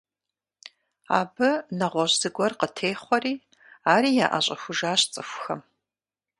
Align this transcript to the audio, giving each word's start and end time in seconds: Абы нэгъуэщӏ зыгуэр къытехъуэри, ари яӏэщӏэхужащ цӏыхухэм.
Абы 1.19 1.49
нэгъуэщӏ 1.77 2.17
зыгуэр 2.21 2.53
къытехъуэри, 2.59 3.33
ари 3.93 4.11
яӏэщӏэхужащ 4.25 5.01
цӏыхухэм. 5.11 5.61